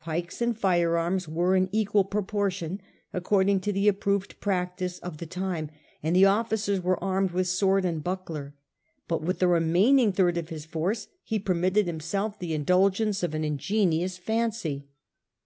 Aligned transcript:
Pikes 0.00 0.40
and 0.40 0.58
firearms 0.58 1.28
were 1.28 1.54
in 1.54 1.68
equal 1.70 2.04
pro 2.04 2.22
portion, 2.22 2.80
according 3.12 3.60
to 3.60 3.70
the 3.70 3.86
approved 3.86 4.40
prabtice 4.40 4.98
of 5.00 5.18
the 5.18 5.26
time, 5.26 5.70
and 6.02 6.16
the 6.16 6.24
officers 6.24 6.80
were 6.80 7.04
armed 7.04 7.32
with 7.32 7.48
sword 7.48 7.84
and 7.84 8.02
buckler; 8.02 8.54
but 9.08 9.20
with 9.20 9.40
the 9.40 9.46
remaining 9.48 10.10
third 10.10 10.38
of 10.38 10.48
his 10.48 10.64
force 10.64 11.08
"he 11.22 11.38
permitted 11.38 11.86
himself 11.86 12.38
the 12.38 12.54
indulgence 12.54 13.22
of 13.22 13.34
an 13.34 13.44
ingenious 13.44 14.16
fancy. 14.16 14.86